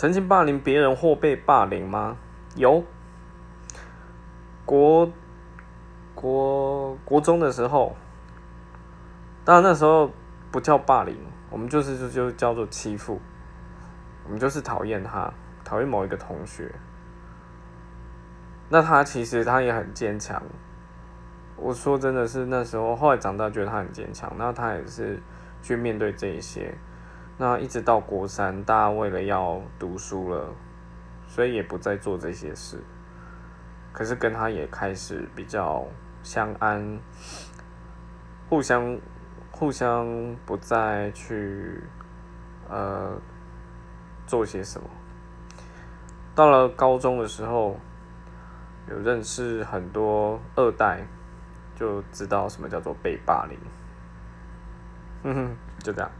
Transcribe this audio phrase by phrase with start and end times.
[0.00, 2.16] 曾经霸凌别人或被霸凌吗？
[2.56, 2.82] 有。
[4.64, 5.12] 国
[6.14, 7.94] 国国中的时候，
[9.44, 10.10] 当然那时候
[10.50, 11.14] 不叫霸凌，
[11.50, 13.20] 我们就是就就叫做欺负。
[14.24, 15.30] 我们就是讨厌他，
[15.62, 16.74] 讨厌某一个同学。
[18.70, 20.42] 那他其实他也很坚强。
[21.56, 24.32] 我说真的是那时候，后来长大觉得他很坚强。
[24.38, 25.20] 那他也是
[25.60, 26.74] 去面对这一些。
[27.40, 30.54] 那一直到国三，大家为了要读书了，
[31.26, 32.78] 所以也不再做这些事。
[33.94, 35.82] 可是跟他也开始比较
[36.22, 37.00] 相安，
[38.46, 39.00] 互相
[39.50, 40.06] 互相
[40.44, 41.82] 不再去
[42.68, 43.18] 呃
[44.26, 44.86] 做些什么。
[46.34, 47.74] 到了高中的时候，
[48.90, 51.06] 有认识很多二代，
[51.74, 53.58] 就知道什么叫做被霸凌。
[55.22, 56.10] 哼哼，就这样。